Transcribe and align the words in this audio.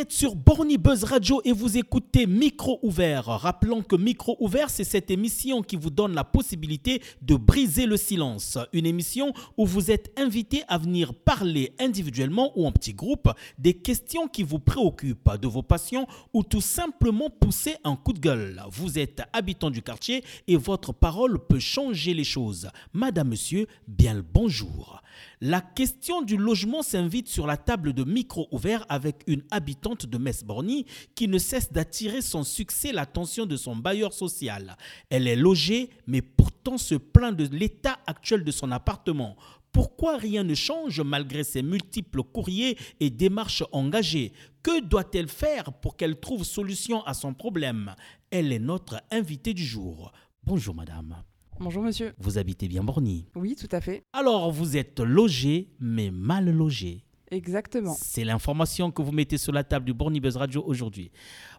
êtes 0.00 0.12
sur 0.12 0.34
Borny 0.34 0.78
Buzz 0.78 1.04
Radio 1.04 1.42
et 1.44 1.52
vous 1.52 1.76
écoutez 1.76 2.26
Micro 2.26 2.78
Ouvert. 2.82 3.26
Rappelons 3.26 3.82
que 3.82 3.96
Micro 3.96 4.34
Ouvert, 4.40 4.70
c'est 4.70 4.82
cette 4.82 5.10
émission 5.10 5.60
qui 5.60 5.76
vous 5.76 5.90
donne 5.90 6.14
la 6.14 6.24
possibilité 6.24 7.02
de 7.20 7.34
briser 7.34 7.84
le 7.84 7.98
silence. 7.98 8.56
Une 8.72 8.86
émission 8.86 9.34
où 9.58 9.66
vous 9.66 9.90
êtes 9.90 10.10
invité 10.18 10.62
à 10.68 10.78
venir 10.78 11.12
parler 11.12 11.74
individuellement 11.78 12.50
ou 12.56 12.66
en 12.66 12.72
petit 12.72 12.94
groupe 12.94 13.28
des 13.58 13.74
questions 13.74 14.26
qui 14.26 14.42
vous 14.42 14.58
préoccupent, 14.58 15.36
de 15.38 15.46
vos 15.46 15.62
passions 15.62 16.06
ou 16.32 16.44
tout 16.44 16.62
simplement 16.62 17.28
pousser 17.28 17.76
un 17.84 17.94
coup 17.94 18.14
de 18.14 18.20
gueule. 18.20 18.62
Vous 18.70 18.98
êtes 18.98 19.20
habitant 19.34 19.68
du 19.68 19.82
quartier 19.82 20.24
et 20.48 20.56
votre 20.56 20.94
parole 20.94 21.46
peut 21.46 21.58
changer 21.58 22.14
les 22.14 22.24
choses. 22.24 22.70
Madame, 22.94 23.28
monsieur, 23.28 23.66
bien 23.86 24.14
le 24.14 24.22
bonjour. 24.22 25.02
La 25.40 25.60
question 25.60 26.22
du 26.22 26.36
logement 26.36 26.82
s'invite 26.82 27.28
sur 27.28 27.46
la 27.46 27.56
table 27.56 27.92
de 27.92 28.04
micro 28.04 28.48
ouvert 28.50 28.84
avec 28.88 29.22
une 29.26 29.42
habitante 29.50 30.06
de 30.06 30.18
Metz-Borny 30.18 30.86
qui 31.14 31.28
ne 31.28 31.38
cesse 31.38 31.72
d'attirer 31.72 32.22
son 32.22 32.44
succès 32.44 32.92
l'attention 32.92 33.46
de 33.46 33.56
son 33.56 33.76
bailleur 33.76 34.12
social. 34.12 34.76
Elle 35.08 35.26
est 35.26 35.36
logée, 35.36 35.90
mais 36.06 36.22
pourtant 36.22 36.78
se 36.78 36.94
plaint 36.94 37.36
de 37.36 37.44
l'état 37.56 37.98
actuel 38.06 38.44
de 38.44 38.50
son 38.50 38.70
appartement. 38.70 39.36
Pourquoi 39.72 40.16
rien 40.16 40.42
ne 40.42 40.54
change 40.54 41.00
malgré 41.00 41.44
ses 41.44 41.62
multiples 41.62 42.22
courriers 42.22 42.76
et 42.98 43.10
démarches 43.10 43.62
engagées? 43.72 44.32
Que 44.62 44.80
doit-elle 44.80 45.28
faire 45.28 45.72
pour 45.80 45.96
qu'elle 45.96 46.18
trouve 46.18 46.44
solution 46.44 47.04
à 47.04 47.14
son 47.14 47.34
problème? 47.34 47.94
Elle 48.30 48.52
est 48.52 48.58
notre 48.58 49.00
invitée 49.10 49.54
du 49.54 49.64
jour. 49.64 50.12
Bonjour 50.42 50.74
madame. 50.74 51.22
Bonjour 51.62 51.82
monsieur. 51.82 52.14
Vous 52.16 52.38
habitez 52.38 52.68
bien 52.68 52.82
Borny 52.82 53.26
Oui, 53.36 53.54
tout 53.54 53.68
à 53.70 53.82
fait. 53.82 54.02
Alors 54.14 54.50
vous 54.50 54.78
êtes 54.78 54.98
logé, 54.98 55.68
mais 55.78 56.10
mal 56.10 56.48
logé. 56.50 57.04
Exactement. 57.30 57.94
C'est 58.00 58.24
l'information 58.24 58.90
que 58.90 59.02
vous 59.02 59.12
mettez 59.12 59.36
sur 59.36 59.52
la 59.52 59.62
table 59.62 59.84
du 59.84 59.92
Borny 59.92 60.20
Buzz 60.20 60.38
Radio 60.38 60.64
aujourd'hui. 60.66 61.10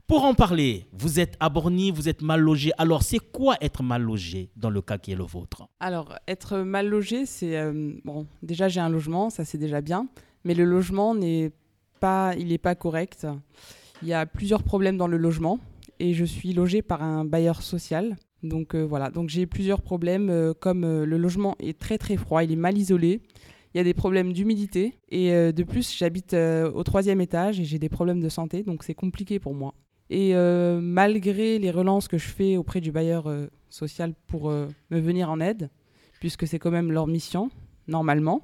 Pour 0.08 0.26
en 0.26 0.34
parler, 0.34 0.88
vous 0.92 1.20
êtes 1.20 1.38
à 1.40 1.50
Borny, 1.50 1.92
vous 1.92 2.10
êtes 2.10 2.24
mal 2.24 2.42
logé. 2.42 2.72
Alors 2.80 3.04
c'est 3.04 3.20
quoi 3.20 3.58
être 3.62 3.84
mal 3.84 4.02
logé 4.02 4.50
dans 4.56 4.72
le 4.72 4.82
cas 4.82 4.98
qui 4.98 5.12
est 5.12 5.16
le 5.16 5.24
vôtre? 5.24 5.68
Alors, 5.80 6.16
être 6.28 6.58
mal 6.58 6.90
logé, 6.90 7.28
c'est... 7.28 7.56
euh, 7.56 7.94
bon, 8.04 8.26
déjà 8.42 8.70
j'ai 8.70 8.80
un 8.80 8.90
logement, 8.90 9.30
ça 9.30 9.46
c'est 9.46 9.60
déjà 9.60 9.82
bien. 9.82 10.08
Mais 10.44 10.56
le 10.56 10.66
logement 10.66 11.14
n'est 11.14 11.52
pas... 12.00 12.34
Il 12.40 12.48
n'est 12.48 12.58
pas 12.58 12.74
correct. 12.74 13.28
Il 14.02 14.08
y 14.08 14.14
a 14.14 14.26
plusieurs 14.26 14.64
problèmes 14.64 14.98
dans 14.98 15.08
le 15.08 15.18
logement. 15.18 15.60
Et 16.00 16.16
je 16.16 16.26
suis 16.26 16.54
logée 16.54 16.82
par 16.82 17.04
un 17.04 17.24
bailleur 17.24 17.62
social. 17.62 18.18
Donc 18.44 18.74
euh, 18.74 18.84
voilà, 18.84 19.12
donc 19.12 19.30
j'ai 19.30 19.46
plusieurs 19.46 19.82
problèmes 19.82 20.30
euh, 20.30 20.54
comme 20.54 20.84
euh, 20.84 21.06
le 21.06 21.18
logement 21.18 21.56
est 21.60 21.78
très 21.78 21.98
très 21.98 22.18
froid, 22.18 22.44
il 22.44 22.52
est 22.52 22.56
mal 22.56 22.78
isolé, 22.78 23.22
il 23.74 23.78
y 23.78 23.80
a 23.80 23.84
des 23.84 23.94
problèmes 23.94 24.34
d'humidité 24.34 24.96
et 25.10 25.32
de 25.32 25.64
plus 25.64 25.96
j'habite 25.96 26.34
au 26.34 26.84
troisième 26.84 27.22
étage 27.22 27.58
et 27.58 27.64
j'ai 27.64 27.80
des 27.80 27.88
problèmes 27.88 28.20
de 28.20 28.28
santé 28.28 28.64
donc 28.64 28.84
c'est 28.84 28.94
compliqué 28.94 29.40
pour 29.40 29.54
moi. 29.54 29.74
Et 30.10 30.34
malgré 30.82 31.58
les 31.58 31.72
relances 31.72 32.10
que 32.10 32.18
je 32.18 32.28
fais 32.28 32.58
auprès 32.58 32.82
du 32.82 32.92
bailleur 32.92 33.34
social 33.70 34.14
pour 34.28 34.50
me 34.50 35.00
venir 35.00 35.30
en 35.30 35.40
aide, 35.40 35.70
puisque 36.20 36.46
c'est 36.48 36.60
quand 36.60 36.70
même 36.70 36.92
leur 36.92 37.08
mission 37.08 37.50
normalement, 37.88 38.42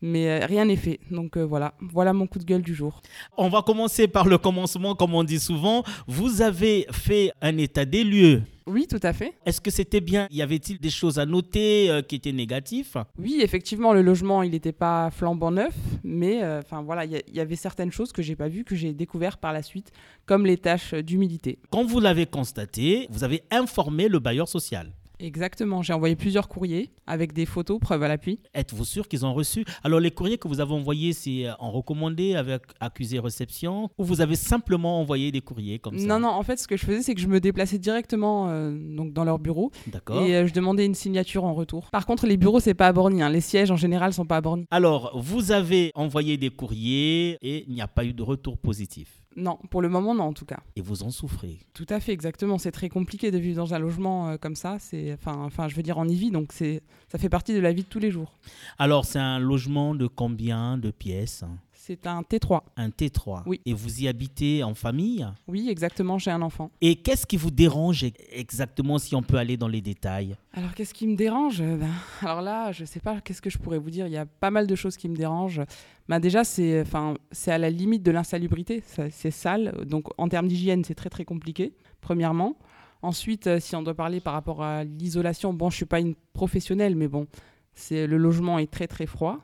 mais 0.00 0.42
rien 0.46 0.64
n'est 0.64 0.76
fait. 0.76 1.00
Donc 1.10 1.36
voilà, 1.36 1.74
voilà 1.78 2.14
mon 2.14 2.26
coup 2.26 2.38
de 2.38 2.44
gueule 2.44 2.62
du 2.62 2.74
jour. 2.74 3.02
On 3.36 3.50
va 3.50 3.60
commencer 3.60 4.08
par 4.08 4.26
le 4.26 4.38
commencement, 4.38 4.94
comme 4.94 5.14
on 5.14 5.22
dit 5.22 5.38
souvent. 5.38 5.84
Vous 6.06 6.40
avez 6.40 6.86
fait 6.92 7.30
un 7.42 7.58
état 7.58 7.84
des 7.84 8.04
lieux. 8.04 8.42
Oui, 8.70 8.86
tout 8.86 9.00
à 9.02 9.12
fait. 9.12 9.34
Est-ce 9.44 9.60
que 9.60 9.70
c'était 9.70 10.00
bien? 10.00 10.28
Y 10.30 10.42
avait-il 10.42 10.78
des 10.78 10.90
choses 10.90 11.18
à 11.18 11.26
noter 11.26 11.90
euh, 11.90 12.02
qui 12.02 12.14
étaient 12.14 12.32
négatives? 12.32 13.04
Oui, 13.18 13.40
effectivement, 13.42 13.92
le 13.92 14.02
logement, 14.02 14.44
il 14.44 14.52
n'était 14.52 14.72
pas 14.72 15.10
flambant 15.10 15.50
neuf, 15.50 15.74
mais 16.04 16.44
euh, 16.44 16.60
enfin 16.60 16.80
voilà, 16.82 17.04
il 17.04 17.20
y, 17.32 17.40
avait 17.40 17.56
certaines 17.56 17.90
choses 17.90 18.12
que 18.12 18.22
j'ai 18.22 18.36
pas 18.36 18.48
vues, 18.48 18.62
que 18.62 18.76
j'ai 18.76 18.92
découvert 18.92 19.38
par 19.38 19.52
la 19.52 19.62
suite, 19.62 19.90
comme 20.24 20.46
les 20.46 20.56
tâches 20.56 20.94
d'humidité. 20.94 21.58
Quand 21.70 21.84
vous 21.84 21.98
l'avez 21.98 22.26
constaté, 22.26 23.08
vous 23.10 23.24
avez 23.24 23.42
informé 23.50 24.06
le 24.06 24.20
bailleur 24.20 24.48
social. 24.48 24.92
Exactement, 25.20 25.82
j'ai 25.82 25.92
envoyé 25.92 26.16
plusieurs 26.16 26.48
courriers 26.48 26.90
avec 27.06 27.34
des 27.34 27.44
photos, 27.44 27.78
preuve 27.78 28.02
à 28.02 28.08
l'appui. 28.08 28.40
Êtes-vous 28.54 28.84
sûr 28.84 29.06
qu'ils 29.06 29.26
ont 29.26 29.34
reçu? 29.34 29.64
Alors 29.84 30.00
les 30.00 30.10
courriers 30.10 30.38
que 30.38 30.48
vous 30.48 30.60
avez 30.60 30.72
envoyés, 30.72 31.12
c'est 31.12 31.46
euh, 31.46 31.52
en 31.58 31.70
recommandé 31.70 32.34
avec 32.34 32.62
accusé 32.80 33.18
réception 33.18 33.90
ou 33.98 34.04
vous 34.04 34.22
avez 34.22 34.36
simplement 34.36 34.98
envoyé 34.98 35.30
des 35.30 35.42
courriers 35.42 35.78
comme 35.78 35.98
ça? 35.98 36.06
Non, 36.06 36.20
non, 36.20 36.28
en 36.28 36.42
fait, 36.42 36.58
ce 36.58 36.66
que 36.66 36.76
je 36.76 36.86
faisais, 36.86 37.02
c'est 37.02 37.14
que 37.14 37.20
je 37.20 37.26
me 37.26 37.38
déplaçais 37.38 37.78
directement 37.78 38.48
euh, 38.48 38.74
donc 38.96 39.12
dans 39.12 39.24
leur 39.24 39.38
bureau 39.38 39.70
D'accord. 39.88 40.22
et 40.22 40.36
euh, 40.36 40.46
je 40.46 40.54
demandais 40.54 40.86
une 40.86 40.94
signature 40.94 41.44
en 41.44 41.52
retour. 41.52 41.90
Par 41.90 42.06
contre, 42.06 42.26
les 42.26 42.38
bureaux, 42.38 42.60
c'est 42.60 42.74
pas 42.74 42.86
à 42.86 42.92
Borny, 42.92 43.22
hein. 43.22 43.28
les 43.28 43.42
sièges 43.42 43.70
en 43.70 43.76
général 43.76 44.14
sont 44.14 44.24
pas 44.24 44.38
à 44.38 44.40
Borny. 44.40 44.64
Alors, 44.70 45.12
vous 45.20 45.52
avez 45.52 45.90
envoyé 45.94 46.38
des 46.38 46.50
courriers 46.50 47.36
et 47.42 47.64
il 47.68 47.74
n'y 47.74 47.82
a 47.82 47.88
pas 47.88 48.04
eu 48.04 48.14
de 48.14 48.22
retour 48.22 48.56
positif. 48.56 49.20
Non, 49.36 49.58
pour 49.70 49.80
le 49.80 49.88
moment, 49.88 50.14
non, 50.14 50.24
en 50.24 50.32
tout 50.32 50.44
cas. 50.44 50.58
Et 50.74 50.80
vous 50.80 51.04
en 51.04 51.10
souffrez. 51.10 51.60
Tout 51.72 51.86
à 51.88 52.00
fait, 52.00 52.12
exactement. 52.12 52.58
C'est 52.58 52.72
très 52.72 52.88
compliqué 52.88 53.30
de 53.30 53.38
vivre 53.38 53.56
dans 53.56 53.74
un 53.74 53.78
logement 53.78 54.30
euh, 54.30 54.36
comme 54.36 54.56
ça. 54.56 54.78
C'est, 54.80 55.12
enfin, 55.12 55.36
enfin, 55.44 55.68
je 55.68 55.76
veux 55.76 55.82
dire, 55.82 55.98
on 55.98 56.08
y 56.08 56.16
vit, 56.16 56.30
donc 56.30 56.52
c'est, 56.52 56.82
ça 57.08 57.18
fait 57.18 57.28
partie 57.28 57.54
de 57.54 57.60
la 57.60 57.72
vie 57.72 57.82
de 57.82 57.88
tous 57.88 58.00
les 58.00 58.10
jours. 58.10 58.38
Alors, 58.78 59.04
c'est 59.04 59.20
un 59.20 59.38
logement 59.38 59.94
de 59.94 60.08
combien 60.08 60.78
de 60.78 60.90
pièces? 60.90 61.44
C'est 61.82 62.06
un 62.06 62.20
T3. 62.20 62.60
Un 62.76 62.90
T3. 62.90 63.44
Oui. 63.46 63.62
Et 63.64 63.72
vous 63.72 64.02
y 64.02 64.06
habitez 64.06 64.62
en 64.62 64.74
famille? 64.74 65.26
Oui, 65.48 65.70
exactement, 65.70 66.18
j'ai 66.18 66.30
un 66.30 66.42
enfant. 66.42 66.70
Et 66.82 66.96
qu'est-ce 66.96 67.24
qui 67.24 67.38
vous 67.38 67.50
dérange 67.50 68.04
exactement 68.32 68.98
si 68.98 69.14
on 69.14 69.22
peut 69.22 69.38
aller 69.38 69.56
dans 69.56 69.66
les 69.66 69.80
détails? 69.80 70.36
Alors, 70.52 70.74
qu'est-ce 70.74 70.92
qui 70.92 71.06
me 71.06 71.16
dérange? 71.16 71.62
Euh, 71.62 71.78
ben, 71.78 71.88
Alors 72.20 72.42
là, 72.42 72.70
je 72.70 72.84
sais 72.84 73.00
pas, 73.00 73.22
qu'est-ce 73.22 73.40
que 73.40 73.48
je 73.48 73.56
pourrais 73.56 73.78
vous 73.78 73.88
dire? 73.88 74.06
Il 74.06 74.12
y 74.12 74.18
a 74.18 74.26
pas 74.26 74.50
mal 74.50 74.66
de 74.66 74.74
choses 74.74 74.98
qui 74.98 75.08
me 75.08 75.16
dérangent. 75.16 75.62
Ben, 76.06 76.20
déjà, 76.20 76.44
c'est, 76.44 76.82
enfin, 76.82 77.14
c'est 77.32 77.50
à 77.50 77.56
la 77.56 77.70
limite 77.70 78.02
de 78.02 78.10
l'insalubrité. 78.10 78.82
C'est 79.10 79.30
sale. 79.30 79.86
Donc, 79.86 80.08
en 80.18 80.28
termes 80.28 80.48
d'hygiène, 80.48 80.84
c'est 80.84 80.94
très, 80.94 81.08
très 81.08 81.24
compliqué, 81.24 81.72
premièrement. 82.02 82.58
Ensuite, 83.00 83.46
euh, 83.46 83.58
si 83.58 83.74
on 83.74 83.82
doit 83.82 83.94
parler 83.94 84.20
par 84.20 84.34
rapport 84.34 84.62
à 84.62 84.84
l'isolation, 84.84 85.54
bon, 85.54 85.70
je 85.70 85.76
suis 85.76 85.86
pas 85.86 86.00
une 86.00 86.14
professionnelle, 86.34 86.94
mais 86.94 87.08
bon, 87.08 87.26
c'est, 87.72 88.06
le 88.06 88.18
logement 88.18 88.58
est 88.58 88.70
très, 88.70 88.86
très 88.86 89.06
froid. 89.06 89.38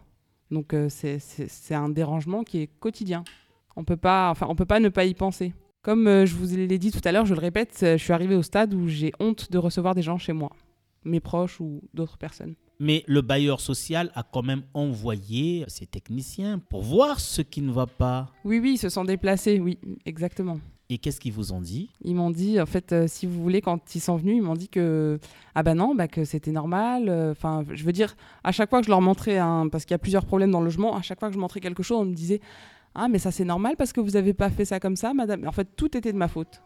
Donc, 0.50 0.74
euh, 0.74 0.88
c'est, 0.88 1.74
un 1.74 1.88
dérangement 1.88 2.44
qui 2.44 2.58
est 2.62 2.66
quotidien. 2.78 3.24
On 3.76 3.84
peut 3.84 3.96
pas, 3.96 4.30
enfin, 4.30 4.46
on 4.48 4.54
peut 4.54 4.66
pas 4.66 4.80
ne 4.80 4.88
pas 4.88 5.04
y 5.04 5.14
penser. 5.14 5.52
Comme 5.82 6.06
euh, 6.06 6.26
je 6.26 6.34
vous 6.34 6.56
l'ai 6.56 6.78
dit 6.78 6.90
tout 6.90 7.00
à 7.04 7.12
l'heure, 7.12 7.26
je 7.26 7.34
le 7.34 7.40
répète, 7.40 7.78
euh, 7.82 7.96
je 7.96 8.02
suis 8.02 8.12
arrivée 8.12 8.34
au 8.34 8.42
stade 8.42 8.74
où 8.74 8.88
j'ai 8.88 9.12
honte 9.20 9.50
de 9.50 9.58
recevoir 9.58 9.94
des 9.94 10.02
gens 10.02 10.18
chez 10.18 10.32
moi, 10.32 10.50
mes 11.04 11.20
proches 11.20 11.60
ou 11.60 11.82
d'autres 11.94 12.18
personnes. 12.18 12.54
Mais 12.78 13.04
le 13.06 13.22
bailleur 13.22 13.60
social 13.60 14.10
a 14.14 14.22
quand 14.22 14.42
même 14.42 14.62
envoyé 14.74 15.64
ses 15.68 15.86
techniciens 15.86 16.58
pour 16.58 16.82
voir 16.82 17.20
ce 17.20 17.40
qui 17.40 17.62
ne 17.62 17.72
va 17.72 17.86
pas. 17.86 18.32
Oui, 18.44 18.58
oui, 18.58 18.72
ils 18.74 18.78
se 18.78 18.88
sont 18.88 19.04
déplacés, 19.04 19.60
oui, 19.60 19.78
exactement. 20.04 20.58
Et 20.88 20.98
qu'est-ce 20.98 21.18
qu'ils 21.18 21.32
vous 21.32 21.52
ont 21.52 21.60
dit? 21.60 21.90
Ils 22.04 22.14
m'ont 22.14 22.30
dit, 22.30 22.60
en 22.60 22.66
fait, 22.66 22.92
euh, 22.92 23.06
si 23.08 23.26
vous 23.26 23.42
voulez, 23.42 23.60
quand 23.60 23.94
ils 23.96 24.00
sont 24.00 24.14
venus, 24.16 24.36
ils 24.36 24.42
m'ont 24.42 24.54
dit 24.54 24.68
que, 24.68 25.18
ah 25.56 25.64
bah 25.64 25.74
non, 25.74 25.96
bah 25.96 26.06
que 26.06 26.24
c'était 26.24 26.52
normal. 26.52 27.08
euh, 27.08 27.32
Enfin, 27.32 27.64
je 27.72 27.82
veux 27.82 27.90
dire, 27.92 28.14
à 28.44 28.52
chaque 28.52 28.70
fois 28.70 28.78
que 28.80 28.86
je 28.86 28.90
leur 28.90 29.00
montrais, 29.00 29.38
un, 29.38 29.68
parce 29.68 29.84
qu'il 29.84 29.94
y 29.94 29.96
a 29.96 29.98
plusieurs 29.98 30.24
problèmes 30.24 30.52
dans 30.52 30.60
le 30.60 30.66
logement, 30.66 30.96
à 30.96 31.02
chaque 31.02 31.18
fois 31.18 31.28
que 31.28 31.34
je 31.34 31.40
montrais 31.40 31.58
quelque 31.58 31.82
chose, 31.82 31.98
on 31.98 32.04
me 32.04 32.14
disait, 32.14 32.40
ah 32.94 33.08
mais 33.08 33.18
ça 33.18 33.30
c'est 33.32 33.44
normal 33.44 33.74
parce 33.76 33.92
que 33.92 34.00
vous 34.00 34.12
n'avez 34.12 34.32
pas 34.32 34.48
fait 34.48 34.64
ça 34.64 34.78
comme 34.78 34.94
ça, 34.96 35.12
madame. 35.12 35.46
En 35.48 35.52
fait, 35.52 35.68
tout 35.76 35.96
était 35.96 36.12
de 36.12 36.18
ma 36.18 36.28
faute. 36.28 36.62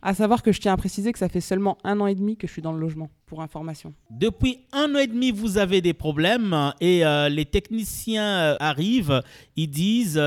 À 0.00 0.14
savoir 0.14 0.42
que 0.42 0.50
je 0.52 0.60
tiens 0.60 0.72
à 0.72 0.76
préciser 0.76 1.12
que 1.12 1.18
ça 1.18 1.28
fait 1.28 1.40
seulement 1.40 1.76
un 1.84 2.00
an 2.00 2.06
et 2.06 2.14
demi 2.14 2.36
que 2.36 2.46
je 2.46 2.52
suis 2.52 2.62
dans 2.62 2.72
le 2.72 2.78
logement, 2.80 3.10
pour 3.26 3.42
information. 3.42 3.92
Depuis 4.10 4.60
un 4.72 4.94
an 4.94 4.98
et 4.98 5.08
demi, 5.08 5.30
vous 5.30 5.58
avez 5.58 5.80
des 5.82 5.92
problèmes 5.92 6.72
et 6.80 7.04
euh, 7.04 7.28
les 7.28 7.44
techniciens 7.44 8.56
arrivent, 8.60 9.22
ils 9.56 9.68
disent 9.68 10.18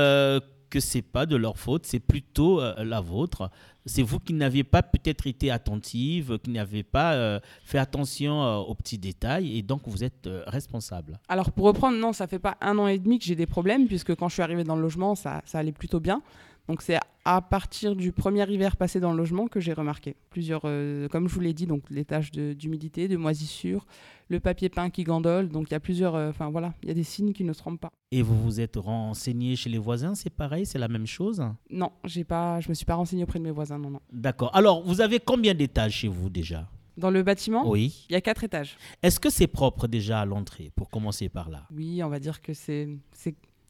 que 0.72 0.80
c'est 0.80 1.02
pas 1.02 1.26
de 1.26 1.36
leur 1.36 1.58
faute, 1.58 1.84
c'est 1.84 2.00
plutôt 2.00 2.62
euh, 2.62 2.82
la 2.82 3.02
vôtre. 3.02 3.50
C'est 3.84 4.02
vous 4.02 4.18
qui 4.18 4.32
n'aviez 4.32 4.64
pas 4.64 4.82
peut-être 4.82 5.26
été 5.26 5.50
attentive, 5.50 6.38
qui 6.38 6.48
n'avez 6.48 6.82
pas 6.82 7.12
euh, 7.12 7.40
fait 7.62 7.76
attention 7.76 8.42
euh, 8.42 8.56
aux 8.56 8.74
petits 8.74 8.96
détails 8.96 9.58
et 9.58 9.60
donc 9.60 9.82
vous 9.84 10.02
êtes 10.02 10.30
responsable. 10.46 11.18
Alors 11.28 11.52
pour 11.52 11.66
reprendre, 11.66 11.98
non, 11.98 12.14
ça 12.14 12.26
fait 12.26 12.38
pas 12.38 12.56
un 12.62 12.78
an 12.78 12.86
et 12.86 12.98
demi 12.98 13.18
que 13.18 13.26
j'ai 13.26 13.36
des 13.36 13.46
problèmes, 13.46 13.86
puisque 13.86 14.14
quand 14.14 14.30
je 14.30 14.34
suis 14.34 14.42
arrivée 14.42 14.64
dans 14.64 14.76
le 14.76 14.80
logement, 14.80 15.14
ça, 15.14 15.42
ça 15.44 15.58
allait 15.58 15.72
plutôt 15.72 16.00
bien. 16.00 16.22
Donc 16.68 16.80
c'est 16.80 16.98
à 17.24 17.40
partir 17.40 17.94
du 17.94 18.10
premier 18.12 18.50
hiver 18.50 18.76
passé 18.76 18.98
dans 18.98 19.12
le 19.12 19.16
logement 19.16 19.46
que 19.46 19.60
j'ai 19.60 19.72
remarqué 19.72 20.16
plusieurs, 20.30 20.62
euh, 20.64 21.06
comme 21.08 21.28
je 21.28 21.34
vous 21.34 21.40
l'ai 21.40 21.54
dit, 21.54 21.66
donc 21.66 21.84
les 21.90 22.04
tâches 22.04 22.32
de- 22.32 22.52
d'humidité, 22.52 23.06
de, 23.06 23.16
moisissure, 23.16 23.86
le 24.28 24.40
papier 24.40 24.68
peint 24.68 24.90
qui 24.90 25.04
gandole. 25.04 25.48
Donc 25.48 25.68
il 25.70 25.72
y 25.72 25.76
a 25.76 25.80
plusieurs, 25.80 26.14
euh, 26.16 26.30
enfin 26.30 26.50
voilà, 26.50 26.74
il 26.82 26.88
y 26.88 26.90
a 26.90 26.94
des 26.94 27.04
signes 27.04 27.32
qui 27.32 27.44
ne 27.44 27.52
se 27.52 27.58
trompent 27.58 27.80
pas. 27.80 27.90
Et 28.10 28.22
vous 28.22 28.36
vous 28.42 28.60
êtes 28.60 28.76
renseigné 28.76 29.54
chez 29.56 29.70
les 29.70 29.78
voisins, 29.78 30.14
c'est 30.16 30.30
pareil, 30.30 30.66
c'est 30.66 30.78
la 30.78 30.88
même 30.88 31.06
chose? 31.06 31.42
Non, 31.70 31.92
j'ai 32.04 32.24
pas, 32.24 32.60
je 32.60 32.68
me 32.68 32.74
suis 32.74 32.84
pas 32.86 32.94
renseignée 32.96 33.22
auprès 33.22 33.38
de 33.38 33.44
mes 33.44 33.50
voisins, 33.52 33.78
non, 33.78 33.90
non. 33.90 34.00
D'accord. 34.12 34.50
Alors, 34.54 34.82
vous 34.82 35.00
avez 35.00 35.20
combien 35.20 35.54
d'étages 35.54 35.92
chez 35.98 36.08
vous 36.08 36.28
déjà? 36.28 36.68
Dans 36.98 37.10
le 37.10 37.22
bâtiment, 37.22 37.70
Oui. 37.70 38.04
il 38.10 38.12
y 38.12 38.16
a 38.16 38.20
quatre 38.20 38.44
étages. 38.44 38.76
Est-ce 39.02 39.18
que 39.18 39.30
c'est 39.30 39.46
propre 39.46 39.86
déjà 39.88 40.20
à 40.20 40.26
l'entrée, 40.26 40.70
pour 40.76 40.90
commencer 40.90 41.30
par 41.30 41.48
là? 41.48 41.66
Oui, 41.74 42.02
on 42.02 42.08
va 42.10 42.18
dire 42.18 42.42
que 42.42 42.52
c'est, 42.52 42.86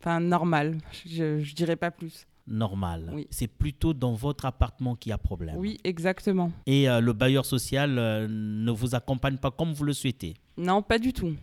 enfin 0.02 0.20
normal. 0.20 0.78
Je, 1.06 1.38
je 1.38 1.54
dirais 1.54 1.76
pas 1.76 1.90
plus. 1.90 2.26
Normal. 2.46 3.10
Oui. 3.14 3.28
C'est 3.30 3.46
plutôt 3.46 3.94
dans 3.94 4.14
votre 4.14 4.46
appartement 4.46 4.96
qu'il 4.96 5.10
y 5.10 5.12
a 5.12 5.18
problème. 5.18 5.54
Oui, 5.56 5.78
exactement. 5.84 6.50
Et 6.66 6.90
euh, 6.90 7.00
le 7.00 7.12
bailleur 7.12 7.46
social 7.46 7.96
euh, 7.98 8.26
ne 8.28 8.70
vous 8.72 8.96
accompagne 8.96 9.36
pas 9.36 9.52
comme 9.52 9.72
vous 9.72 9.84
le 9.84 9.92
souhaitez. 9.92 10.34
Non, 10.56 10.82
pas 10.82 10.98
du 10.98 11.12
tout. 11.12 11.34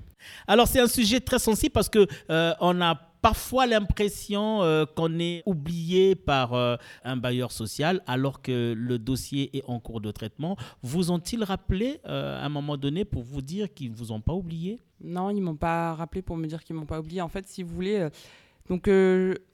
Alors 0.45 0.67
c'est 0.67 0.81
un 0.81 0.88
sujet 0.88 1.21
très 1.21 1.39
sensible 1.39 1.71
parce 1.71 1.88
que 1.88 2.06
euh, 2.29 2.53
on 2.59 2.81
a 2.81 2.95
parfois 3.21 3.65
l'impression 3.65 4.62
euh, 4.63 4.85
qu'on 4.85 5.17
est 5.19 5.41
oublié 5.45 6.15
par 6.15 6.53
euh, 6.53 6.75
un 7.05 7.15
bailleur 7.15 7.53
social 7.53 8.01
alors 8.05 8.41
que 8.41 8.73
le 8.77 9.00
dossier 9.00 9.55
est 9.57 9.63
en 9.67 9.79
cours 9.79 10.01
de 10.01 10.12
traitement. 10.12 10.57
Vous 10.83 11.12
ont-ils 11.12 11.44
rappelé 11.44 12.01
à 12.03 12.45
un 12.45 12.50
moment 12.50 12.75
donné 12.75 13.05
pour 13.05 13.23
vous 13.23 13.41
dire 13.41 13.73
qu'ils 13.73 13.91
ne 13.91 13.95
vous 13.95 14.12
ont 14.12 14.21
pas 14.21 14.33
oublié? 14.33 14.81
Non, 15.01 15.29
ils 15.29 15.41
m'ont 15.41 15.55
pas 15.55 15.94
rappelé 15.94 16.21
pour 16.21 16.35
me 16.35 16.45
dire 16.45 16.62
qu'ils 16.62 16.75
m'ont 16.75 16.85
pas 16.85 17.00
oublié. 17.00 17.21
En 17.21 17.29
fait, 17.29 17.47
si 17.47 17.63
vous 17.63 17.73
voulez, 17.73 18.09
donc 18.69 18.88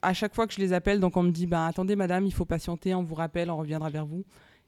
à 0.02 0.14
chaque 0.14 0.36
fois 0.36 0.46
que 0.46 0.54
je 0.54 0.60
les 0.60 0.74
appelle, 0.74 1.00
donc 1.00 1.18
on 1.18 1.24
me 1.24 1.32
dit, 1.32 1.48
bah, 1.48 1.66
attendez 1.66 1.96
madame, 1.96 2.26
il 2.26 2.34
faut 2.34 2.46
patienter, 2.46 2.94
on 2.94 3.04
vous 3.04 3.16
rappelle, 3.16 3.50
on 3.50 3.58
reviendra 3.58 3.90
vers 3.90 4.06
vous. 4.06 4.24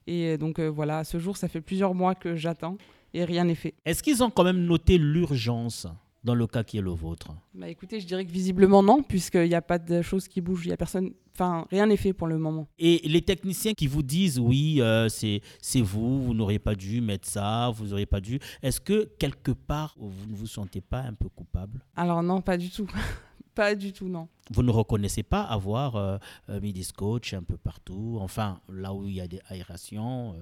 Et 0.07 0.37
donc 0.37 0.59
voilà, 0.59 1.03
ce 1.03 1.19
jour, 1.19 1.35
ça 1.37 1.47
fait 1.47 1.61
plusieurs 1.61 1.93
mois 1.93 2.15
que 2.15 2.35
j'attends 2.35 2.77
et 3.13 3.25
rien 3.25 3.43
n'est 3.43 3.55
fait. 3.55 3.73
Est-ce 3.85 4.03
qu'ils 4.03 4.23
ont 4.23 4.29
quand 4.29 4.43
même 4.43 4.63
noté 4.65 4.97
l'urgence 4.97 5.87
dans 6.23 6.35
le 6.35 6.45
cas 6.47 6.63
qui 6.63 6.77
est 6.77 6.81
le 6.81 6.91
vôtre? 6.91 7.31
Bah 7.53 7.69
Écoutez, 7.69 7.99
je 7.99 8.07
dirais 8.07 8.25
que 8.25 8.31
visiblement 8.31 8.83
non, 8.83 9.01
puisqu'il 9.03 9.47
n'y 9.47 9.55
a 9.55 9.61
pas 9.61 9.79
de 9.79 10.01
choses 10.01 10.27
qui 10.27 10.41
bougent, 10.41 10.65
il 10.65 10.69
y 10.69 10.73
a 10.73 10.77
personne, 10.77 11.11
enfin 11.33 11.65
rien 11.69 11.85
n'est 11.87 11.97
fait 11.97 12.13
pour 12.13 12.27
le 12.27 12.37
moment. 12.37 12.67
Et 12.77 13.01
les 13.05 13.21
techniciens 13.21 13.73
qui 13.73 13.87
vous 13.87 14.03
disent 14.03 14.39
oui, 14.39 14.81
euh, 14.81 15.07
c'est 15.09 15.41
vous, 15.81 16.23
vous 16.23 16.33
n'auriez 16.33 16.59
pas 16.59 16.75
dû 16.75 17.01
mettre 17.01 17.27
ça, 17.27 17.71
vous 17.73 17.87
n'auriez 17.87 18.05
pas 18.05 18.21
dû, 18.21 18.39
est-ce 18.61 18.81
que 18.81 19.09
quelque 19.19 19.51
part 19.51 19.95
vous 19.97 20.29
ne 20.29 20.35
vous 20.35 20.47
sentez 20.47 20.81
pas 20.81 20.99
un 20.99 21.13
peu 21.13 21.29
coupable? 21.29 21.81
Alors 21.95 22.21
non, 22.23 22.41
pas 22.41 22.57
du 22.57 22.69
tout. 22.69 22.87
pas 23.57 23.73
du 23.73 23.91
tout, 23.91 24.07
non. 24.07 24.27
Vous 24.51 24.61
ne 24.61 24.69
reconnaissez 24.69 25.23
pas 25.23 25.41
avoir 25.41 25.95
euh, 25.95 26.17
euh, 26.49 26.61
mis 26.61 26.73
des 26.73 26.83
scotch 26.83 27.33
un 27.33 27.41
peu 27.41 27.57
partout, 27.57 28.19
enfin 28.21 28.61
là 28.69 28.93
où 28.93 29.07
il 29.07 29.15
y 29.15 29.21
a 29.21 29.27
des 29.27 29.41
aérations 29.49 30.35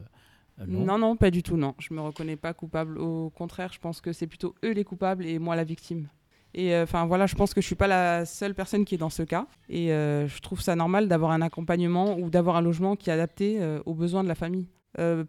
euh, 0.60 0.66
non? 0.68 0.98
non. 0.98 1.16
pas 1.16 1.32
du 1.32 1.42
tout, 1.42 1.56
non. 1.56 1.76
Je 1.80 1.94
me 1.94 2.02
reconnais 2.02 2.36
pas 2.36 2.54
coupable. 2.54 2.98
Au 2.98 3.30
contraire, 3.30 3.72
je 3.74 3.80
pense 3.80 4.02
que 4.02 4.12
c'est 4.12 4.28
plutôt 4.28 4.54
eux 4.66 4.72
les 4.72 4.84
coupables 4.84 5.26
et 5.26 5.40
moi 5.40 5.56
la 5.56 5.64
victime. 5.64 6.10
Et 6.54 6.74
euh, 6.74 6.84
enfin 6.84 7.06
voilà, 7.06 7.26
je 7.26 7.36
pense 7.36 7.54
que 7.54 7.62
je 7.62 7.66
suis 7.66 7.76
pas 7.76 7.88
la 7.88 8.26
seule 8.26 8.54
personne 8.54 8.84
qui 8.86 8.96
est 8.96 8.98
dans 8.98 9.10
ce 9.10 9.24
cas. 9.24 9.48
Et 9.70 9.94
euh, 9.94 10.28
je 10.28 10.42
trouve 10.42 10.62
ça 10.62 10.76
normal 10.76 11.08
d'avoir 11.08 11.32
un 11.32 11.42
accompagnement 11.42 12.18
ou 12.18 12.30
d'avoir 12.30 12.58
un 12.58 12.62
logement 12.62 12.98
qui 12.98 13.10
est 13.10 13.14
adapté 13.14 13.60
aux 13.86 13.94
besoins 13.94 14.24
de 14.24 14.30
la 14.30 14.36
famille. 14.36 14.68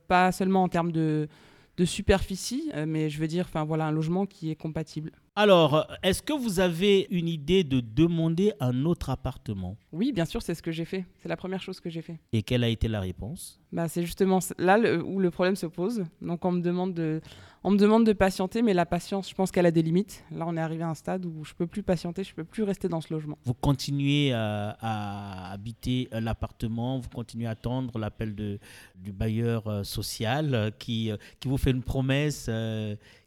pas 0.08 0.32
seulement 0.32 0.64
en 0.64 0.68
termes 0.68 0.92
de, 0.92 1.28
de 1.76 1.84
superficie, 1.84 2.70
mais 2.86 3.10
je 3.10 3.20
veux 3.20 3.28
dire, 3.28 3.46
enfin 3.48 3.64
voilà, 3.64 3.86
un 3.86 3.92
logement 3.92 4.26
qui 4.26 4.50
est 4.50 4.56
compatible. 4.56 5.12
Alors, 5.38 5.86
est-ce 6.02 6.22
que 6.22 6.32
vous 6.32 6.60
avez 6.60 7.06
une 7.10 7.28
idée 7.28 7.62
de 7.62 7.80
demander 7.80 8.54
un 8.58 8.86
autre 8.86 9.10
appartement 9.10 9.76
Oui, 9.92 10.10
bien 10.10 10.24
sûr, 10.24 10.40
c'est 10.40 10.54
ce 10.54 10.62
que 10.62 10.72
j'ai 10.72 10.86
fait. 10.86 11.04
C'est 11.18 11.28
la 11.28 11.36
première 11.36 11.60
chose 11.60 11.78
que 11.78 11.90
j'ai 11.90 12.00
fait. 12.00 12.18
Et 12.32 12.42
quelle 12.42 12.64
a 12.64 12.68
été 12.68 12.88
la 12.88 13.00
réponse 13.00 13.60
bah, 13.70 13.86
C'est 13.86 14.00
justement 14.00 14.38
là 14.56 14.78
où 14.96 15.20
le 15.20 15.30
problème 15.30 15.54
se 15.54 15.66
pose. 15.66 16.04
Donc, 16.22 16.42
on 16.46 16.52
me, 16.52 16.62
demande 16.62 16.94
de, 16.94 17.20
on 17.64 17.70
me 17.70 17.76
demande 17.76 18.06
de 18.06 18.14
patienter, 18.14 18.62
mais 18.62 18.72
la 18.72 18.86
patience, 18.86 19.28
je 19.28 19.34
pense 19.34 19.50
qu'elle 19.50 19.66
a 19.66 19.70
des 19.70 19.82
limites. 19.82 20.24
Là, 20.30 20.46
on 20.48 20.56
est 20.56 20.60
arrivé 20.60 20.84
à 20.84 20.88
un 20.88 20.94
stade 20.94 21.26
où 21.26 21.44
je 21.44 21.52
ne 21.52 21.56
peux 21.56 21.66
plus 21.66 21.82
patienter, 21.82 22.24
je 22.24 22.30
ne 22.30 22.36
peux 22.36 22.44
plus 22.44 22.62
rester 22.62 22.88
dans 22.88 23.02
ce 23.02 23.12
logement. 23.12 23.36
Vous 23.44 23.52
continuez 23.52 24.32
à, 24.32 25.50
habiter 25.52 26.08
l'appartement, 26.12 26.98
vous 26.98 27.10
continuez 27.10 27.46
à 27.46 27.50
attendre 27.50 27.98
l'appel 27.98 28.34
du 28.34 29.12
bailleur 29.12 29.66
euh, 29.66 29.84
social 29.84 30.54
euh, 30.54 30.70
qui, 30.70 31.10
euh, 31.10 31.18
qui 31.40 31.48
vous 31.48 31.58
fait 31.58 31.72
une 31.72 31.82
promesse 31.82 32.50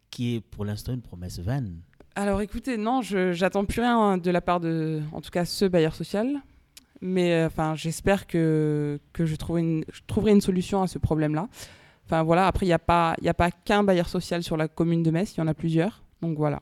qui 0.09 0.35
est 0.35 0.41
pour 0.41 0.65
l'instant 0.65 0.91
une 0.91 1.03
promesse 1.03 1.38
vaine 1.38 1.81
alors 2.19 2.42
écoutez, 2.42 2.75
non, 2.75 3.01
je 3.01 3.31
j'attends 3.31 3.63
plus 3.63 3.81
rien 3.81 4.18
de 4.18 4.31
la 4.31 4.42
part 4.42 4.60
de, 4.60 5.01
en 5.13 5.21
tout 5.21 5.30
cas, 5.30 5.45
ce 5.45 5.66
bailleur 5.66 5.95
social. 5.95 6.42
Mais 7.01 7.33
euh, 7.33 7.48
enfin, 7.48 7.75
j'espère 7.75 8.27
que, 8.27 9.00
que 9.13 9.25
je, 9.25 9.36
trouverai 9.38 9.62
une, 9.62 9.86
je 9.89 10.01
trouverai 10.06 10.31
une 10.31 10.42
solution 10.42 10.81
à 10.81 10.88
ce 10.88 10.98
problème-là. 10.98 11.48
Enfin 12.06 12.24
voilà, 12.24 12.48
après, 12.48 12.66
il 12.66 12.69
n'y 12.69 12.74
a 12.74 12.80
pas, 12.80 13.16
a 13.25 13.33
pas 13.33 13.51
qu'un 13.51 13.83
bailleur 13.83 14.10
social 14.10 14.44
sur 14.44 14.57
la 14.57 14.68
commune 14.68 15.01
de 15.01 15.12
Metz, 15.12 15.33
il 15.36 15.39
y 15.39 15.42
en 15.42 15.48
a 15.48 15.54
plusieurs. 15.54 16.04
Donc 16.21 16.38
voilà. 16.38 16.62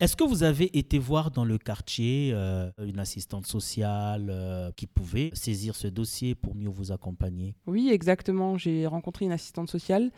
Est-ce 0.00 0.16
que 0.16 0.24
vous 0.24 0.42
avez 0.42 0.76
été 0.76 0.98
voir 0.98 1.30
dans 1.30 1.44
le 1.44 1.58
quartier 1.58 2.32
euh, 2.34 2.70
une 2.84 2.98
assistante 2.98 3.46
sociale 3.46 4.28
euh, 4.28 4.72
qui 4.74 4.88
pouvait 4.88 5.30
saisir 5.34 5.76
ce 5.76 5.86
dossier 5.86 6.34
pour 6.34 6.56
mieux 6.56 6.68
vous 6.68 6.90
accompagner? 6.90 7.54
Oui, 7.66 7.90
exactement. 7.92 8.58
J'ai 8.58 8.86
rencontré 8.86 9.26
une 9.26 9.32
assistante 9.32 9.70
sociale. 9.70 10.10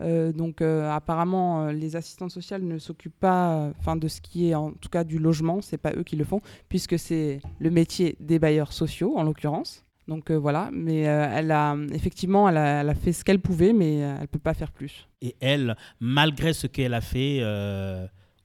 Euh, 0.00 0.32
donc 0.32 0.60
euh, 0.60 0.90
apparemment, 0.90 1.66
euh, 1.66 1.72
les 1.72 1.96
assistantes 1.96 2.30
sociales 2.30 2.62
ne 2.62 2.78
s'occupent 2.78 3.18
pas, 3.18 3.70
enfin 3.78 3.96
de 3.96 4.08
ce 4.08 4.20
qui 4.20 4.50
est 4.50 4.54
en 4.54 4.72
tout 4.72 4.88
cas 4.88 5.04
du 5.04 5.18
logement, 5.18 5.62
c'est 5.62 5.78
pas 5.78 5.92
eux 5.94 6.02
qui 6.02 6.16
le 6.16 6.24
font, 6.24 6.40
puisque 6.68 6.98
c'est 6.98 7.40
le 7.58 7.70
métier 7.70 8.16
des 8.20 8.38
bailleurs 8.38 8.72
sociaux 8.72 9.16
en 9.16 9.22
l'occurrence. 9.22 9.84
Donc 10.08 10.30
voilà, 10.30 10.70
mais 10.72 10.98
elle 10.98 11.50
a 11.50 11.76
effectivement, 11.92 12.48
elle 12.48 12.58
a, 12.58 12.94
fait 12.94 13.12
ce 13.12 13.24
qu'elle 13.24 13.40
pouvait, 13.40 13.72
mais 13.72 13.96
elle 13.96 14.28
peut 14.28 14.38
pas 14.38 14.54
faire 14.54 14.70
plus. 14.70 15.08
Et 15.20 15.34
elle, 15.40 15.76
malgré 15.98 16.52
ce 16.52 16.68
qu'elle 16.68 16.94
a 16.94 17.00
fait, 17.00 17.42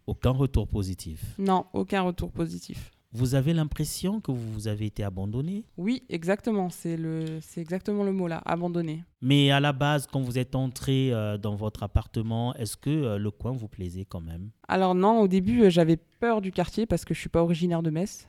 aucun 0.08 0.32
retour 0.32 0.68
positif? 0.68 1.36
Non, 1.38 1.68
aucun 1.74 2.02
retour 2.02 2.32
positif. 2.32 2.92
Vous 3.14 3.36
avez 3.36 3.54
l'impression 3.54 4.22
que 4.22 4.32
vous 4.32 4.70
avez 4.70 4.86
été 4.86 5.04
abandonné? 5.04 5.66
Oui, 5.76 6.04
exactement. 6.08 6.70
C'est 6.70 6.98
exactement 7.58 8.04
le 8.06 8.14
mot 8.14 8.28
là, 8.28 8.42
abandonné. 8.46 9.04
Mais 9.22 9.52
à 9.52 9.60
la 9.60 9.74
base, 9.74 10.08
quand 10.08 10.22
vous 10.22 10.38
êtes 10.38 10.56
entré 10.56 11.12
euh, 11.12 11.38
dans 11.38 11.56
votre 11.56 11.84
appartement, 11.84 12.56
est-ce 12.56 12.78
que 12.78 12.90
euh, 12.90 13.18
le 13.18 13.30
coin 13.30 13.52
vous 13.52 13.68
plaisait 13.68 14.06
quand 14.06 14.22
même? 14.22 14.52
Alors 14.70 14.96
non, 14.96 15.20
au 15.20 15.28
début, 15.28 15.64
euh, 15.64 15.70
j'avais 15.70 15.98
peur 15.98 16.40
du 16.40 16.54
quartier 16.54 16.86
parce 16.86 17.04
que 17.04 17.14
je 17.14 17.20
suis 17.20 17.30
pas 17.30 17.44
originaire 17.44 17.84
de 17.84 17.90
Metz. 17.90 18.28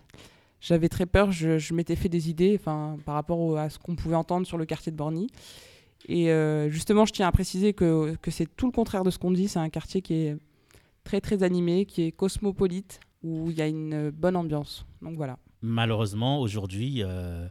J'avais 0.60 0.88
très 0.88 1.06
peur. 1.06 1.30
Je, 1.30 1.72
m'étais 1.74 1.96
fait 1.96 2.08
des 2.08 2.28
idées, 2.28 2.58
enfin, 2.58 2.96
par 3.04 3.14
rapport 3.14 3.56
à 3.58 3.70
ce 3.70 3.78
qu'on 3.78 3.94
pouvait 3.94 4.16
entendre 4.16 4.46
sur 4.46 4.58
le 4.58 4.66
quartier 4.66 4.90
de 4.90 4.96
Borny. 4.96 5.28
Et 6.08 6.30
justement, 6.68 7.04
je 7.04 7.12
tiens 7.12 7.26
à 7.26 7.32
préciser 7.32 7.72
que, 7.72 8.14
que 8.22 8.30
c'est 8.30 8.46
tout 8.56 8.66
le 8.66 8.72
contraire 8.72 9.02
de 9.02 9.10
ce 9.10 9.18
qu'on 9.18 9.32
dit. 9.32 9.48
C'est 9.48 9.58
un 9.58 9.70
quartier 9.70 10.02
qui 10.02 10.14
est 10.14 10.36
très 11.02 11.20
très 11.20 11.42
animé, 11.42 11.84
qui 11.84 12.02
est 12.02 12.12
cosmopolite 12.12 13.00
où 13.22 13.50
il 13.50 13.56
y 13.56 13.62
a 13.62 13.68
une 13.68 14.10
bonne 14.10 14.36
ambiance. 14.36 14.86
Donc 15.00 15.16
voilà. 15.16 15.38
Malheureusement, 15.62 16.40
aujourd'hui, 16.40 17.02
euh, 17.02 17.46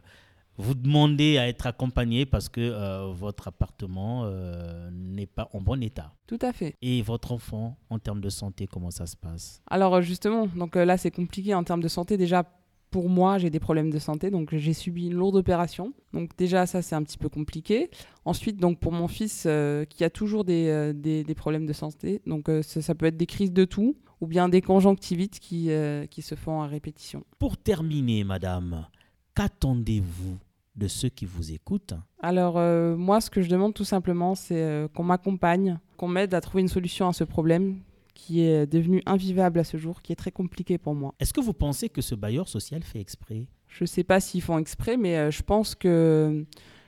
vous 0.58 0.74
demandez 0.74 1.38
à 1.38 1.48
être 1.48 1.66
accompagné 1.66 2.26
parce 2.26 2.50
que 2.50 2.60
euh, 2.60 3.10
votre 3.12 3.48
appartement 3.48 4.24
euh, 4.24 4.90
n'est 4.92 5.26
pas 5.26 5.48
en 5.54 5.60
bon 5.62 5.82
état. 5.82 6.12
Tout 6.26 6.38
à 6.42 6.52
fait. 6.52 6.76
Et 6.82 7.00
votre 7.00 7.32
enfant, 7.32 7.78
en 7.88 7.98
termes 7.98 8.20
de 8.20 8.28
santé, 8.28 8.66
comment 8.66 8.90
ça 8.90 9.06
se 9.06 9.16
passe? 9.16 9.62
Alors 9.66 10.02
justement, 10.02 10.46
donc 10.46 10.76
là 10.76 10.96
c'est 10.98 11.10
compliqué 11.10 11.54
en 11.54 11.64
termes 11.64 11.82
de 11.82 11.88
santé. 11.88 12.18
Déjà, 12.18 12.44
pour 12.90 13.08
moi, 13.08 13.38
j'ai 13.38 13.48
des 13.48 13.60
problèmes 13.60 13.88
de 13.88 13.98
santé, 13.98 14.30
donc 14.30 14.54
j'ai 14.54 14.74
subi 14.74 15.06
une 15.06 15.14
lourde 15.14 15.36
opération. 15.36 15.94
Donc 16.12 16.36
déjà, 16.36 16.66
ça, 16.66 16.82
c'est 16.82 16.94
un 16.94 17.02
petit 17.02 17.16
peu 17.16 17.30
compliqué. 17.30 17.88
Ensuite, 18.26 18.58
donc 18.58 18.78
pour 18.78 18.92
mon 18.92 19.08
fils, 19.08 19.48
qui 19.88 20.04
a 20.04 20.10
toujours 20.10 20.44
des, 20.44 20.92
des, 20.94 21.24
des, 21.24 21.34
problèmes 21.34 21.64
de 21.64 21.72
santé, 21.72 22.20
donc 22.26 22.50
ça, 22.62 22.82
ça, 22.82 22.94
peut 22.94 23.06
être 23.06 23.16
des 23.16 23.24
crises 23.24 23.54
de 23.54 23.64
tout 23.64 23.96
ou 24.22 24.28
bien 24.28 24.48
des 24.48 24.62
conjonctivites 24.62 25.40
qui, 25.40 25.70
euh, 25.70 26.06
qui 26.06 26.22
se 26.22 26.36
font 26.36 26.62
à 26.62 26.68
répétition. 26.68 27.24
Pour 27.40 27.56
terminer, 27.56 28.22
madame, 28.22 28.86
qu'attendez-vous 29.34 30.38
de 30.76 30.86
ceux 30.86 31.08
qui 31.08 31.26
vous 31.26 31.50
écoutent? 31.50 31.94
Alors, 32.20 32.56
euh, 32.56 32.96
moi, 32.96 33.20
ce 33.20 33.30
que 33.30 33.42
je 33.42 33.50
demande 33.50 33.74
tout 33.74 33.84
simplement, 33.84 34.36
c'est 34.36 34.62
euh, 34.62 34.86
qu'on 34.86 35.02
m'accompagne, 35.02 35.80
qu'on 35.96 36.06
m'aide 36.06 36.34
à 36.34 36.40
trouver 36.40 36.62
une 36.62 36.68
solution 36.68 37.08
à 37.08 37.12
ce 37.12 37.24
problème 37.24 37.80
qui 38.14 38.42
est 38.42 38.64
devenu 38.66 39.02
invivable 39.06 39.58
à 39.58 39.64
ce 39.64 39.76
jour, 39.76 40.02
qui 40.02 40.12
est 40.12 40.16
très 40.16 40.30
compliqué 40.30 40.78
pour 40.78 40.94
moi. 40.94 41.14
Est-ce 41.18 41.32
que 41.32 41.40
vous 41.40 41.52
pensez 41.52 41.88
que 41.88 42.00
ce 42.00 42.14
bailleur 42.14 42.46
social 42.46 42.84
fait 42.84 43.00
exprès? 43.00 43.48
Je 43.66 43.82
ne 43.82 43.88
sais 43.88 44.04
pas 44.04 44.20
s'ils 44.20 44.42
font 44.42 44.58
exprès, 44.58 44.96
mais 44.96 45.32
je 45.32 45.42
pense 45.42 45.74
que 45.74 46.44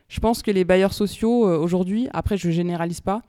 je 0.06 0.20
pense 0.20 0.42
que 0.42 0.50
les 0.50 0.64
bailleurs 0.64 0.92
sociaux 0.92 1.48
aujourd'hui, 1.48 2.08
après 2.12 2.36
je 2.36 2.50
généralise 2.50 3.00
pas, 3.00 3.22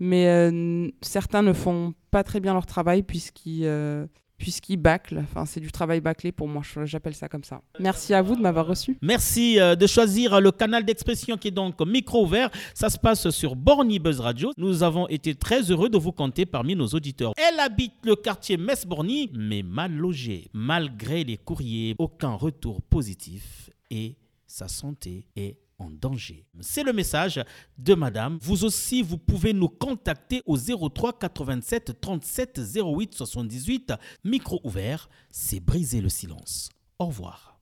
mais 0.00 0.26
euh, 0.26 0.88
certains 1.02 1.42
ne 1.42 1.52
font 1.52 1.94
pas 2.10 2.24
très 2.24 2.40
bien 2.40 2.54
leur 2.54 2.66
travail 2.66 3.02
puisqu'ils 3.02 3.64
euh, 3.64 4.06
puisqu'ils 4.38 4.78
bâclent. 4.78 5.18
Enfin, 5.18 5.44
c'est 5.44 5.60
du 5.60 5.70
travail 5.70 6.00
bâclé 6.00 6.32
pour 6.32 6.48
moi, 6.48 6.62
j'appelle 6.84 7.14
ça 7.14 7.28
comme 7.28 7.44
ça. 7.44 7.60
Merci 7.78 8.14
à 8.14 8.22
vous 8.22 8.34
de 8.34 8.40
m'avoir 8.40 8.66
reçu. 8.66 8.96
Merci 9.02 9.60
euh, 9.60 9.76
de 9.76 9.86
choisir 9.86 10.40
le 10.40 10.50
canal 10.50 10.84
d'expression 10.84 11.36
qui 11.36 11.48
est 11.48 11.52
donc 11.52 11.80
micro 11.86 12.24
ouvert. 12.24 12.50
Ça 12.74 12.88
se 12.88 12.98
passe 12.98 13.28
sur 13.30 13.54
Borny 13.54 13.98
Buzz 13.98 14.18
Radio. 14.18 14.50
Nous 14.56 14.82
avons 14.82 15.06
été 15.08 15.34
très 15.34 15.70
heureux 15.70 15.90
de 15.90 15.98
vous 15.98 16.12
compter 16.12 16.46
parmi 16.46 16.74
nos 16.74 16.88
auditeurs. 16.88 17.34
Elle 17.36 17.60
habite 17.60 17.92
le 18.04 18.16
quartier 18.16 18.56
Metz-Borny, 18.56 19.30
mais 19.34 19.62
mal 19.62 19.92
logée. 19.92 20.48
Malgré 20.54 21.22
les 21.22 21.36
courriers, 21.36 21.94
aucun 21.98 22.32
retour 22.32 22.80
positif 22.80 23.68
et 23.90 24.16
sa 24.46 24.68
santé 24.68 25.26
est 25.36 25.58
danger. 25.88 26.44
C'est 26.60 26.82
le 26.82 26.92
message 26.92 27.42
de 27.78 27.94
madame. 27.94 28.38
Vous 28.42 28.64
aussi, 28.64 29.00
vous 29.00 29.16
pouvez 29.16 29.54
nous 29.54 29.68
contacter 29.68 30.42
au 30.44 30.58
03 30.58 31.18
87 31.18 32.00
37 32.00 32.60
08 32.76 33.14
78. 33.14 33.92
Micro 34.24 34.60
ouvert, 34.64 35.08
c'est 35.30 35.60
briser 35.60 36.00
le 36.00 36.08
silence. 36.10 36.68
Au 36.98 37.06
revoir. 37.06 37.58